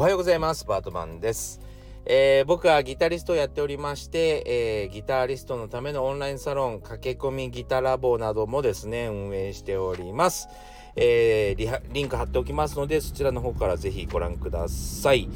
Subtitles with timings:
[0.00, 0.64] おはようございます。
[0.64, 1.60] バートマンです。
[2.06, 10.48] えー、僕はギタリストをやっておりまして、えー、ギタリストのためのオンラインサロン、駆け込みギタラボなどもですね、運営しております。
[10.96, 15.28] えー、リンク貼っておきますので、そちらの方からぜひご覧ください。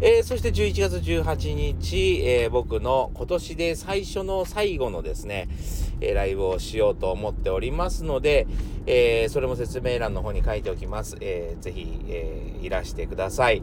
[0.00, 5.48] えー、そして11月18日、えー、僕の今年で最初の最後のですね、
[6.00, 8.46] えー、ライブをしようと思っておりますので、
[8.86, 11.16] えそれも説明欄の方に書いておきます。
[11.20, 13.60] えー、ぜひ、えいらしてください。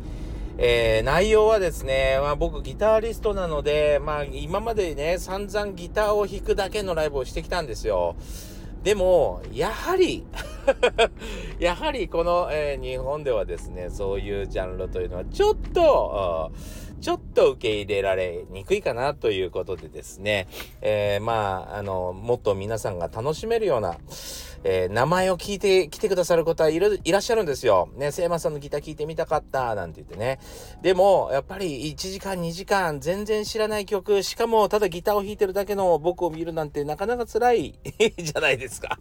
[0.58, 8.16] えー、内容はですね、まあ、僕ギタリストなので、まあ、今までね、散々ギターを弾くだけのライブをしてきたんですよ。
[8.84, 10.26] でも、やはり
[11.60, 16.52] やはりこの、えー、日本ではですね、そういうジャンルというのはちょっと、
[17.00, 20.48] ちょっと受け入れられにくいかなということでですね、
[20.82, 23.98] えー、まあ、あの、もっと皆さんが楽しめるような、
[24.64, 27.90] えー、名前を聞いてきてくださる方いる、いらっしゃるんですよ。
[27.96, 30.40] ね、セイマさんのギター聞いてみたかった、なんて言ってね。
[30.82, 37.80] でも、やっぱり1時間2時間全然知らない曲、しかもただギターを弾いてるだけの僕を見るなんてなかなか辛い
[38.18, 39.00] じゃないですか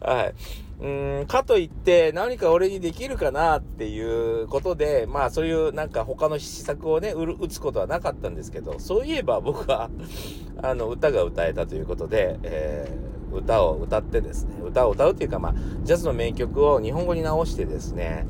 [0.00, 0.34] はい。
[0.80, 9.90] うん、かといって何か俺にできるかなっていうことで、まあそういうなんか他の施策をね、打つことはなかったんですけど、そういえば僕は
[10.62, 18.28] あの、歌が歌えたということで、えー、歌を歌ってですね、歌を歌うっていうかまあ、ジャズの名曲を日本語に直してですね、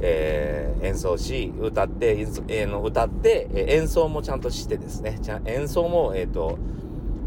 [0.00, 6.58] えー、演奏し、歌って、えー、の歌って、え演奏もちゃんとしてですね、ちゃ演奏も、えっ、と、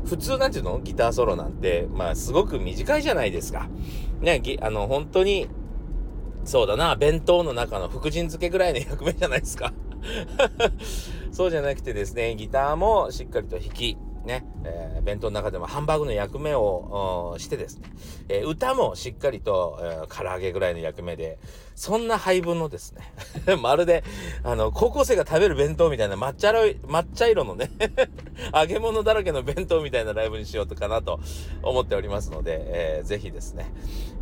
[0.05, 3.69] 普通なんていうのギターソロなんて、まあ、すごく短いじゃないですか。
[4.21, 5.47] ね、あの、本当に、
[6.45, 9.73] そうだな、弁当の中の福神漬けぐらいの役目じゃないですか。
[11.31, 17.89] そうじゃなくてですね、ギターもしっかりと弾き、ね、えー、弁当の中でもハンバーグの役目をしてですね、
[18.29, 21.37] えー、歌もしっかりと、えー、唐揚げぐらいの役目で、
[21.75, 24.03] そんな配分のですね、 まるで、
[24.43, 27.71] あの、高校生が食べる弁当みたいな抹茶色抹茶色のね
[28.53, 31.19] 揚げ物だらけの弁当みたいなライブにしようとかなと
[31.61, 33.73] 思っておりますので、えー、ぜひですね、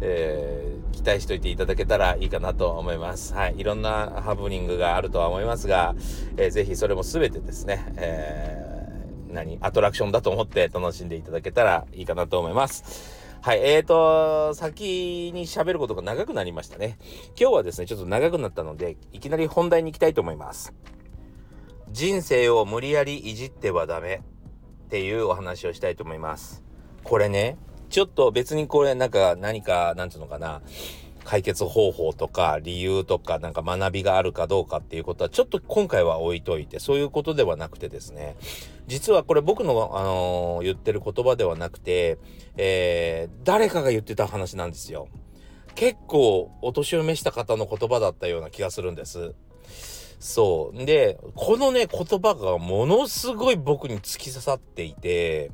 [0.01, 3.33] えー、期待しといていただけたらいいかなと思います。
[3.33, 3.55] はい。
[3.57, 5.95] いろんなハプニングがあるとは思いますが、
[6.37, 8.70] えー、ぜひそれも全てですね、えー
[9.31, 13.21] 何アトラクションだと思って楽しんでいただけたらいいかなと思います。
[13.41, 13.61] はい。
[13.63, 16.99] えーと、先に喋ることが長くなりましたね。
[17.39, 20.75] 今日はですね、ちょっと長くなったので、いきなり本題に行きたいと思います。
[21.89, 24.21] 人生を無理やりいじってはダメ
[24.85, 26.63] っていうお話をしたいと思います。
[27.03, 27.57] これね、
[27.89, 30.61] ちょっと別にこれなんか何か、なんていうのかな、
[31.23, 38.35] 解決方法とか理由とかなんか学びがあるかどうかっていうことはちょっと今回は置いといてそういうことではなくてですね
[38.87, 42.17] 実はこれ僕の、あのー、言ってる言葉ではなくて、
[42.57, 45.07] えー、誰かが言ってた話なんですよ。
[45.75, 49.33] 結構お年を召した方の言葉だったような気がするんです。
[50.19, 50.85] そう。
[50.85, 55.51] で、このね、言葉がものすごい僕に突き刺さっていて、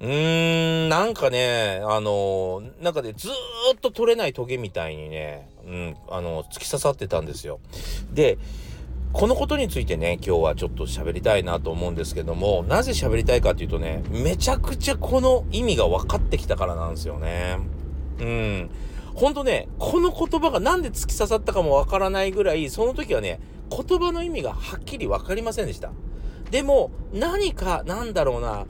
[0.00, 7.60] うーん、なんかね、あのー、なんかね、ずーっと取れないトゲみたいにね、うん、あの、突き刺さってたんですよ。
[8.12, 8.38] で、
[9.12, 17.58] このことについてね、今日はちょっと喋りたいなと思うんですけども、なぜ喋りたいかっていうとね、めちゃくちゃこの意味が分かってきたからなんですよね。
[18.18, 18.70] うん。
[19.14, 23.38] ほんとね、この言葉がなんで突き刺さったかもわからないぐらい、その時はね、
[23.70, 25.92] 言葉の意味がはっきり分かりませんでした。
[26.50, 28.66] でも、何か、なんだろうな、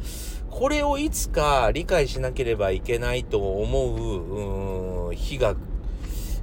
[0.54, 5.56] これをいつか理解しなければいけないと思う、う日が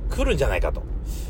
[0.09, 0.83] 来るんじゃないかと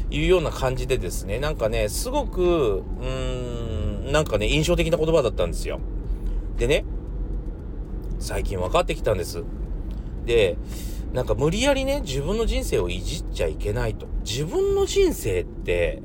[0.09, 5.79] いうような感じでですね、なんかね、すごく、うん、なんかね、印象的な言葉だったんですよ。
[6.57, 6.83] でね、
[8.17, 9.43] 最近分かってきたんです。
[10.25, 10.57] で、
[11.13, 14.07] なんか無理やりね、自分の人生をいじっちゃいけないと。
[14.23, 16.01] 自分の人生って、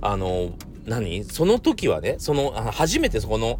[0.00, 0.52] あの、
[0.86, 1.24] 何？
[1.24, 3.58] その時はね、その、初めてそこの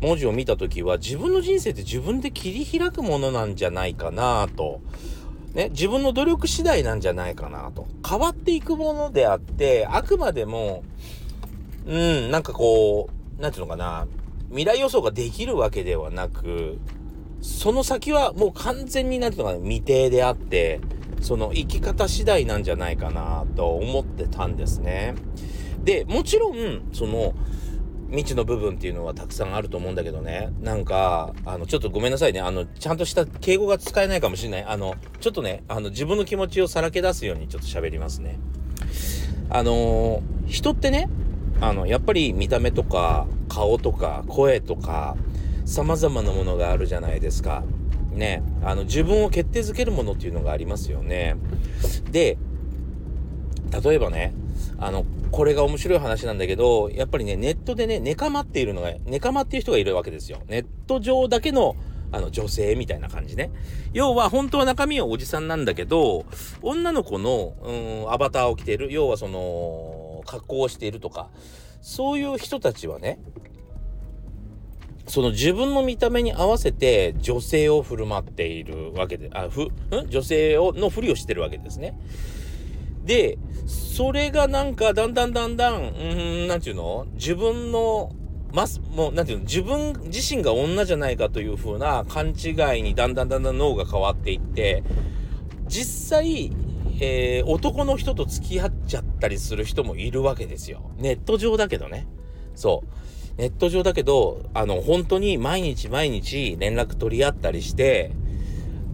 [0.00, 4.80] 文字を見た時は、自分の人生って自分で切り開くものなんじゃないかなと。
[5.54, 7.86] ね、自分の努力次第なんじゃないかなと。
[8.08, 10.84] 変わっていくものであって、あくまでも、
[11.86, 13.08] うん、なんかこ
[13.38, 14.06] う、なんていうのかな、
[14.50, 16.78] 未来予想ができるわけではなく、
[17.40, 20.80] その先はもう完全になんていうのかな、未定であって、
[21.20, 25.14] その生き方次第なんじゃないかなと思ってたんですね。
[25.88, 27.34] で、もちろん、その、
[28.10, 30.50] 未知の部分っていうのはたくさんあると思うんだけどね。
[30.60, 32.40] なんか、あの、ちょっとごめんなさいね。
[32.40, 34.64] あの、ちゃんとした敬語が使えないかもしれない。
[34.64, 38.38] あの、ちょっとね、あの、自分の気持ちをさらけ出すようにちょっと喋りますね。
[39.48, 41.08] あの人ってね、
[41.62, 45.16] あの、やっぱり見た目とか、顔とか、声とか、
[45.64, 47.64] 様々なものがあるじゃないですか。
[48.12, 48.42] ね。
[48.62, 51.36] あの、自分を決定づけるものっていうのがありますよね。
[52.10, 52.36] で、
[53.70, 54.34] 例えばね
[54.78, 61.76] あのこれが面白い話なんだけどやっぱりねネットでね寝かまっているのが寝かまっていう人がいるわけですよネット上だけの
[62.10, 63.50] あの女性みたいな感じね。
[63.92, 66.24] 要は本当は中身はおじさんなんだけど、
[66.62, 71.28] 女の子の、うん、アバターを着ている、要はその、格好をしているとか、
[71.82, 73.18] そういう人たちはね、
[75.06, 79.70] その自分の見た目に合わせて女性を振る舞っているわけで、あ、ふ、ん？
[80.08, 81.98] 女性をのふりをしてるわけですね。
[83.08, 86.04] で、それがなんかだんだんだんだん、う
[86.44, 87.06] ん、なんていうの？
[87.14, 88.12] 自分の、
[88.52, 89.44] ます、もう、なんていうの？
[89.44, 94.84] 自分自身が女じゃないかという風な勘違いにだんだんだんだん脳が変わっていって、
[95.68, 96.52] 実際、
[97.00, 100.90] えー、男の人と付き合っちゃったりする人もいるわけですよ。
[100.98, 102.06] ネット上だけどね。
[102.54, 102.84] そ
[103.38, 103.40] う。
[103.40, 108.12] ネット上だけど、あの、本当に毎日毎日連絡取り合ったりして、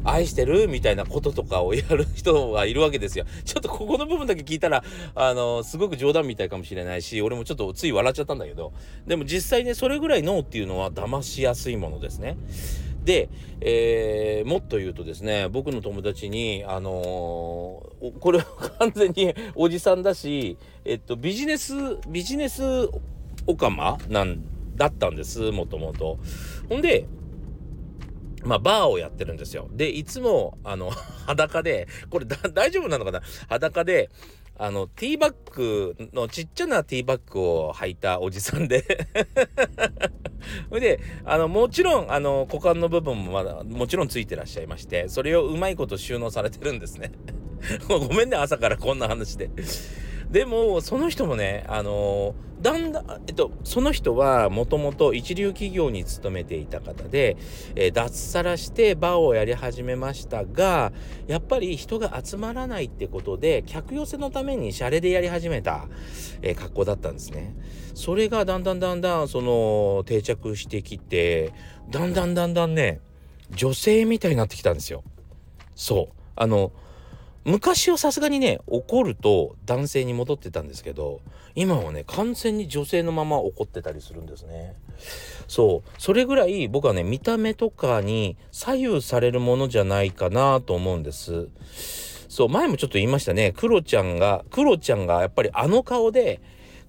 [0.04, 0.68] 愛してる？
[0.68, 3.24] みたいなこととかをやる人はいるわけですよ。
[3.44, 4.84] ちょっとここの部分だけ聞いたら、
[5.14, 8.72] あの、すごく冗談みたいかもしれないし、俺もちょっとつい笑っちゃったんだけど、
[9.06, 12.36] でも実際ね、それぐらい脳っていうのは騙しやすいものですね。
[13.04, 13.28] で、
[13.60, 18.44] えー、もっと言うとですね、僕の友達に、あのー、これは
[18.78, 21.74] 完全におじさんだし、えっと、ビジネス、
[22.08, 22.62] ビジネス
[23.46, 24.42] オカマなん
[24.76, 26.18] だったんですもともと。
[26.68, 27.06] ほんで
[28.44, 29.68] まあ、バーをやってるんですよ。
[29.72, 30.90] で、いつも、あの、
[31.26, 33.22] 裸で、これ大丈夫なのかな？
[33.48, 34.10] 裸で、
[34.56, 38.84] あの、ティーバッグのちっちゃなティーバッグを履いたおじさんで
[40.68, 47.12] それで、あの、もちろん、あの、股間の部分もまだ、もちろんついてらっしゃいまして、それをうまいこと収納されてるんですね。
[47.88, 49.50] ごめんね、朝からこんな話で。
[50.34, 57.36] でも、その人もね、あの、だんだん、えっと、その人はもともと一流企業に勤めていた方で、
[57.76, 60.92] えー、脱サラしてバーをやり始めましたが、
[61.28, 65.86] やっぱり人が集まらないってことで、客寄せのためにシャレでやり始めた、
[66.42, 67.54] えー、格好だったんですね。
[67.94, 71.52] それがだんだんだんだん、その、定着してきて、
[71.90, 73.00] だんだんだんだんね、
[73.52, 75.04] 女性みたいになってきたんですよ。
[75.76, 76.16] そう。
[76.34, 76.72] あの、
[77.44, 81.20] 昔はさすがにね怒ると男性に戻ってたんですけど
[81.54, 84.74] 今はね完全に女性のまま怒ってたりするんですね。
[85.46, 85.90] そう。
[85.98, 91.48] それぐらい僕はね見た目とかに左右されるものじゃないかなと思うんです。
[92.28, 92.48] そう。
[92.48, 93.52] 前もちょっと言いましたね。
[93.52, 96.40] クロちゃんがクロちゃんがやっぱりあの顔で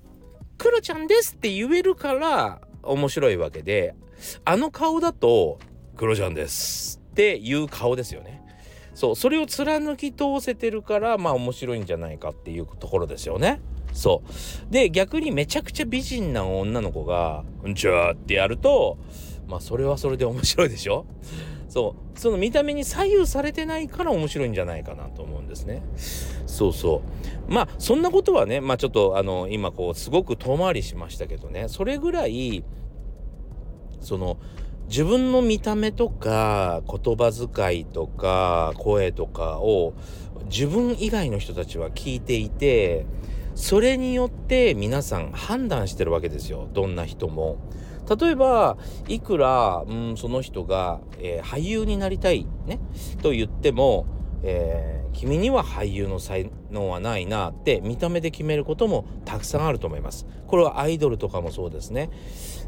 [0.58, 3.94] 「クロちゃんです」って言えるから面白いわけで
[4.46, 5.60] あの顔だと
[5.98, 8.45] 「クロちゃんです」っていう顔ですよね。
[8.96, 13.62] そうそれを貫き通せてるからまあ面白いんじゃないかっていうところですよね。
[13.94, 14.24] そ
[14.70, 14.74] う。
[14.74, 18.98] で逆にめちゃくちゃ美人な女の子が「うんちゃ」ってやると
[19.48, 21.06] まあそれはそれで面白いでしょ？
[21.70, 22.20] そう。
[22.20, 25.84] その見た目に左右されてないから面白いんじゃないかなと思うんですね。
[26.48, 27.02] そうそ
[27.50, 27.52] う。
[27.52, 31.68] まあそんなことはねまあちょっとあの今こうすごく遠回りしましたけどね。
[31.68, 32.64] それぐらい
[34.00, 34.38] その
[34.88, 39.94] 自分の見た目とか言葉遣いとか声とかを
[40.46, 43.06] 自分以外の人たちは聞いていて
[43.56, 47.58] それによって皆さん判断してるわけですよどんな人も。
[48.08, 48.78] 例えば
[49.08, 52.80] いくら、うん、その人が、えー、俳優になりたいね
[53.24, 54.06] と言っても、
[54.44, 60.28] え、君には俳優の才能はないなって見た目で決めることもたくさんあると思います。
[60.48, 62.10] これはアイドルとかもそうですね。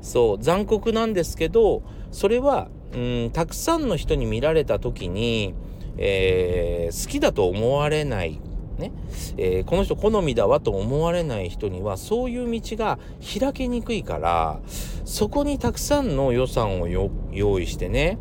[0.01, 5.53] そう残酷なんですけどそれはうんたくさんの人に見られた時に、
[5.97, 8.39] えー、好きだと思われない
[8.77, 8.91] ね
[9.37, 12.99] えー、この人好みだわと思われない人にはそういう道が
[13.39, 14.59] 開けにくいから
[15.03, 18.19] そこにたくさんの予算を用意してね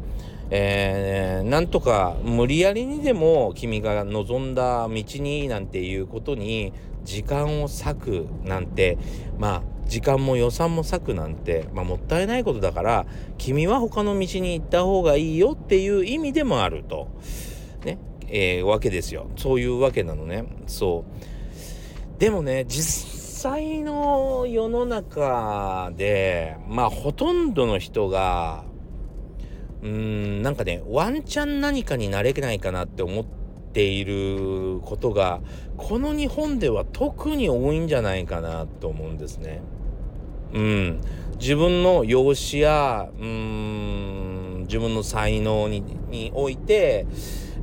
[0.51, 6.73] えー、なんとか無理やりにでも君が望んだ道になんていうことに
[7.05, 8.99] 時間を割くなんて
[9.39, 13.07] まあ時間も予算も割くなんて、まあ、もったいないことだから
[13.39, 17.09] 君は他の道に行った方がいいよっていう意味でもあると、
[17.85, 17.99] ね。
[18.29, 19.31] えー、わけですよ。
[19.37, 20.45] そういうわけなのね。
[20.67, 22.21] そう。
[22.21, 28.65] でもね実際の世の中でまあほとんどの人が
[29.83, 33.25] うーんなんかねワンチャン何かになれないかなって思っ
[33.73, 35.41] ていることが
[35.77, 39.63] この日本では特に多いんじゃないかなと思うんですね。
[40.53, 41.01] うん、
[41.39, 47.07] 自分の容姿やうん自分の才能ににおいて、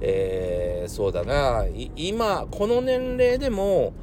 [0.01, 1.65] えー、そうだな
[1.95, 3.93] 今この年齢でも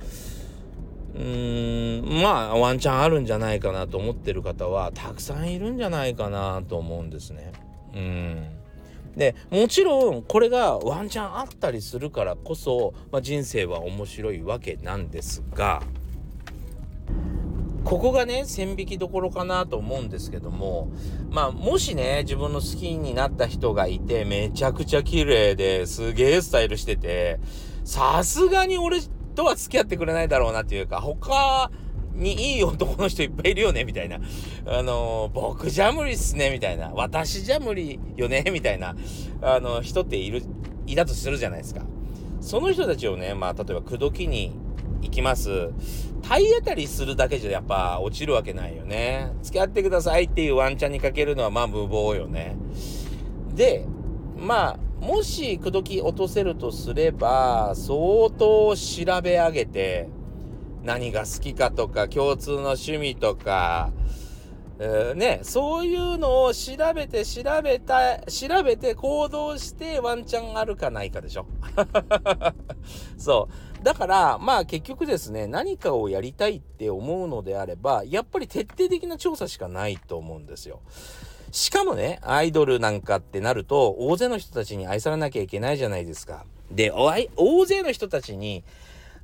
[1.14, 7.52] うーんまあワンチャンあるんじゃないかなと思ってる方はたくさんいるんじゃないかなと思うんですね。
[7.94, 8.60] うん。
[9.16, 15.82] でもちろんこれがワンチャンあったりするからこそ、まあ、人生は面白いわけなんですが
[17.84, 20.90] ここがね線引きどころかなと思うんですけども
[21.30, 27.40] まあもしね自分の好きになった人がいてめちゃくちゃ綺麗ですげえスタイルしてて
[27.84, 29.00] さすがに俺
[29.34, 31.70] とは付き合ってくれないだろうなっていうか他
[32.20, 34.20] にいい男の人いっぱいいるよねみたいな。
[34.66, 36.90] あの、僕じゃ無理っすねみたいな。
[36.94, 38.94] 私じゃ無理よねみたいな。
[39.42, 40.42] あの人っている
[40.86, 41.82] いたとするじゃないですか。
[42.40, 44.52] その人たちをねまあ例えば口説きに
[45.02, 45.70] 行きます。
[46.22, 49.32] 体当たりするだけじゃやっぱ落ちるわけないよね。
[49.42, 52.56] 付き合ってくださいっていうワンチャンにかけるのはまあ無謀よね。
[53.54, 53.86] で
[54.36, 60.08] まあもし口説き落とせるとすれば相当調べ上げて
[60.82, 63.92] 何が好きかとか共通の趣味とか
[64.82, 71.44] えー、ね、そういうのを調べて調べた、調べて行動してワンチャンあるかないかでしょ。
[73.18, 73.84] そう。
[73.84, 80.80] だから、まあ結局ですね、何かをやりたいって思うのであれば、やっぱり徹底的な調査しかないと思うんですよ。
[81.52, 86.46] しかもね、アイドルなんかってなると、大勢の人たちに愛されなきゃいけないじゃないですか。
[86.70, 88.64] で、大勢の人たちに、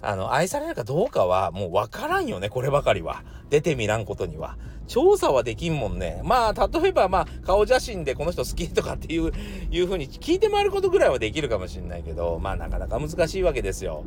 [0.00, 3.22] あの、愛されるかどうかはもう分からんよね、こればかりは。
[3.48, 4.56] 出てみらんことには。
[4.86, 6.20] 調査はできんもんね。
[6.24, 9.32] まあ、例えばまあ、顔写真でこの人好きとかっていう、
[9.70, 14.04] いうふうに聞いて回ることぐらいはできるかもしんないけど、まあ、なかなか難しいわけですよ。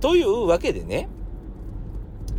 [0.00, 1.08] というわけでね、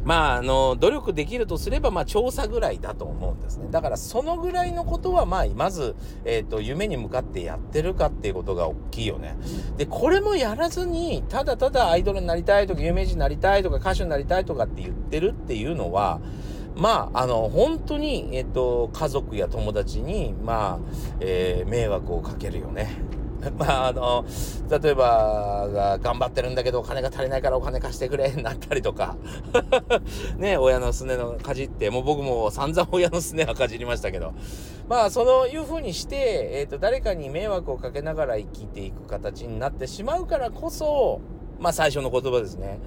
[0.04, 3.68] まあ、あの、努力できるとすれば、まあ、調査ぐらいだと思うんですね。
[3.70, 9.36] だから、そのぐらいのことは、まあ、まず、えっ、ー、と、夢に向かってやってるかっていうことが大きいよね。
[9.78, 16.20] で、これもやらずに、ただただアイドルになりたいとか、有名人になりたいとか、歌手になりたいとかって言ってるっていうのは、
[16.76, 22.90] まあ、あの、本当に、えっ、ー、と、家族や友達に、まあ、えー、迷惑をかけるよね。
[23.58, 24.26] まあ、あの、
[24.70, 29.16] 例えば、頑張ってるんだけどお金が足りないからお金貸してくれなったりとか。
[30.38, 34.34] ね、親のすねのかじって、もう僕も散々親のすねはかじりましたけど、
[34.88, 41.22] まあ、そのいうふうにして、えっ、ー、と、誰かに迷惑をかけながら生きていく形になってしまうからこそ、
[41.60, 42.80] まあ、最初の言葉ですね。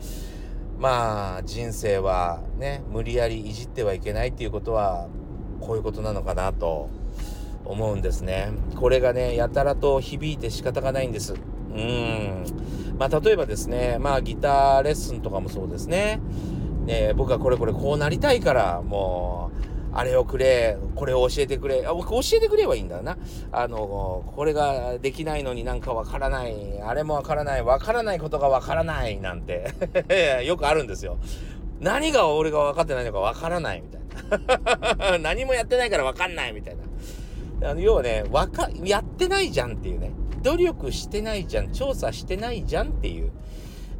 [0.78, 5.08] まあ、人生はね、無理やりいじってはいけないっていうことは、
[5.60, 6.88] こういうことなのかなと。
[7.64, 8.50] 思うんですね。
[8.76, 11.34] これがね、やたらと響いて仕方がないんです。
[11.34, 12.44] うん。
[12.98, 16.20] まあ、例えばですね、まあ、ギターレッスンとかもそうですね。
[16.84, 19.64] ね僕はこれこれこうなりたいから、もう、
[19.96, 23.16] あれをくれ、これを教えてくれ、あ、僕教えてくればいいんだな。
[23.52, 29.72] あの、これができないのになんかわからない、あれもわからない、わからないことがわからないなんて
[30.44, 31.18] よくあるんですよ。
[31.80, 34.00] 何が俺が分かってないのかわからないみたい
[35.10, 35.18] な。
[35.22, 36.82] 何もやってないからわかんないみたいな。
[37.62, 40.12] あの要はねわかやってないじゃんっていうね。
[40.42, 43.32] 努力してないじゃん調査してないじゃんっていう。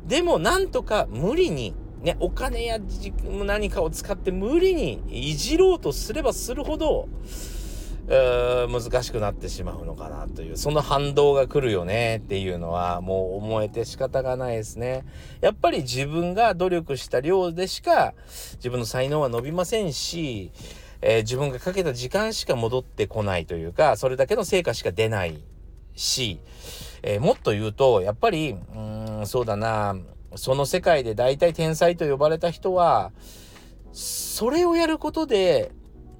[0.07, 2.79] でもなんとか無理にねお金や
[3.47, 7.09] 何かを使って無理にいじろうとすればするほど
[8.07, 15.07] 難しくなってしまうのかなというその反動が来るよねっていうのはもう思えて仕方がないですね。
[15.41, 18.13] やっぱり自分が努力した量でしか
[18.57, 20.53] 自分の才能は伸びませんし
[21.07, 25.39] えー、自分がかけた時間しか戻ってこないというか、それだけの成果しか出ない
[25.95, 26.41] し、
[27.03, 28.79] えー、もっと言うと、やっぱり、う
[29.23, 29.97] ん、そうだな、
[30.35, 33.13] その世界で大体天才と呼ばれた人は、
[33.93, 35.73] それをやることで、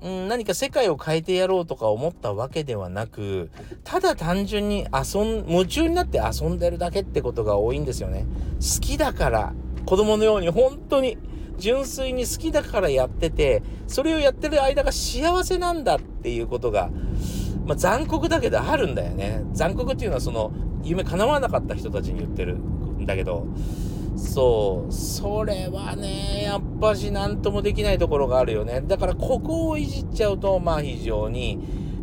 [0.03, 3.51] うん、何か世界を変えてやろうとか思ったわけではなく、
[3.85, 8.27] ただ単純に遊ん、夢中になって遊んでるだけってことが多いんですよね。
[8.57, 9.55] 好きだから、
[9.87, 11.17] 子供のように本当に
[11.59, 16.91] 純粋に好きだからやってて、それをやってる間が幸せなんだっていうことが、
[17.67, 19.43] まあ、残酷だけどあるんだよね。
[19.53, 23.47] 残酷っていうのはその、夢叶わなかった人たちに言ってるんだけど、
[24.17, 28.83] そう、それはね、やっぱし何ともできないところがあるよね。
[28.87, 31.59] だからここをいじっちゃうと、まあ非常に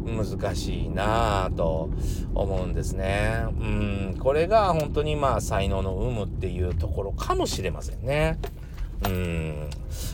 [0.06, 1.90] 難しいなぁと
[2.34, 3.46] 思うんですね。
[3.60, 8.40] うん、これが本当にまあ才能の有無っていうところかもしれませんね。
[9.06, 9.70] うん。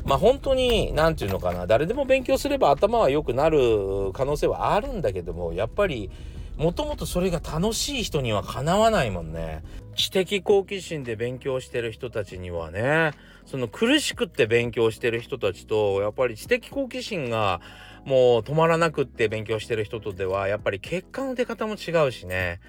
[0.06, 6.10] まあ本当に、何て言うのかな、誰でも勉強すれば頭は良くなる可能性はあるんだけども、やっぱり、
[6.58, 9.64] もともとそれが楽しい人にはかなわないもんね。
[9.98, 13.12] 知的好奇心で勉強してる人たちにはね、
[13.46, 17.60] その苦しくって勉強してる人たちと、やっぱり知的好奇心が
[18.06, 22.60] もう止まらなくって勉強してる人とでは、やっぱり結果の出方も違うしね。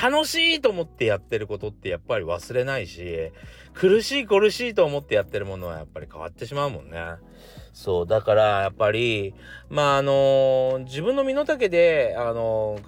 [0.00, 3.32] 楽しいと思ってやってることってやっぱり忘れないし、
[3.74, 6.98] 苦しい苦しいと思ってやってるものはやっぱり変わってしまうもんね。
[7.72, 9.34] そう、だからやっぱり、
[9.68, 12.78] まああの、自分の身の丈で、あの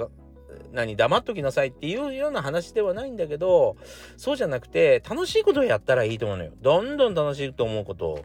[0.72, 3.76] 何黙っときなさいっていうような話ではないんだけど
[4.16, 6.52] そうじゃなくて楽しいことをやったらいいと思うのよ。
[6.60, 8.24] どんどん楽しいと思うこと。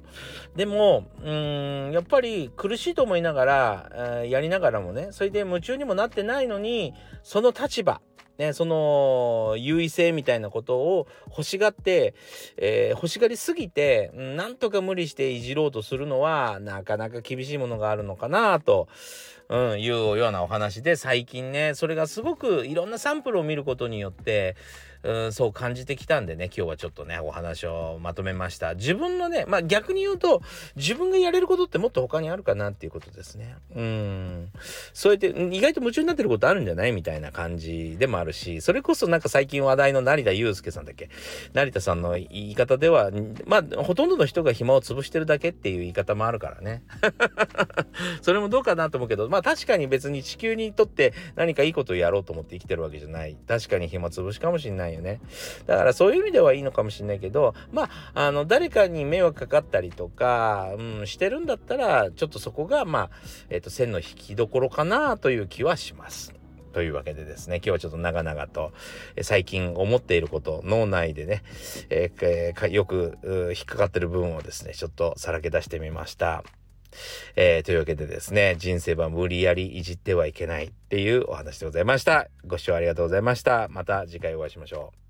[0.56, 8.02] でもうんやっぱり苦しいと思いながら、えー、やりながらもねそれで夢中にもなってないのにその立場
[8.38, 12.16] ね、その優位性みたいなことを欲しがって、
[12.58, 18.88] えー、欲しがりすぎてなんとか無理していじろうとするのはなかなか厳しいものがあるのかなと、
[19.54, 24.56] うん、いうようなお話で最近ねそれがすごくいろんなサンプルを見ることによって
[25.04, 28.76] うんそう感じてきたんでね今日はちょっとねお話をまとめました。
[28.76, 30.42] 自分のねまあ逆に言うと
[30.76, 33.56] 自分がやれることってもっと他にあるかなっていうことですね。
[33.76, 34.50] うん。
[34.94, 41.10] そうやって意外と夢中になってることあるんじゃないみたいな感じでもあるしそれこそなんか最近話題の成田悠介さんだっけ？
[41.54, 43.12] 成田さんの言い方では
[43.46, 46.84] まあほとんどの人が暇を潰してるだけっていう言い方もあるからね。
[48.22, 53.36] それもどうかなと思うけどまあ確かに別に地球にとって何かいいことをやろうと思って生きてるわけじゃない。
[53.48, 55.20] 確かに暇つぶしかもしんよね。
[55.66, 63.10] だからそういう意味ではいいのかもしれないけど、まあ、あの、誰かに迷惑かかったりとか、うん、してるんだったら、ちょっとそこが、まあ、
[63.50, 66.34] えっ、と、線の引きどころかなという気はします。
[66.74, 68.74] というわけでですね、今日はちょっと長々と、
[69.16, 71.44] え最近思っていること、脳内でね、
[71.90, 73.18] えー、よく
[73.56, 76.44] 引っかかってる部分をですね、ちょっとさらけ出してみました。
[77.36, 82.28] えー、というわけでですね、人生は無理やりいじってはいけないっていうお話でございました。
[82.46, 83.68] ご視聴ありがとうございました。
[83.70, 85.03] また次回お会いしましょう。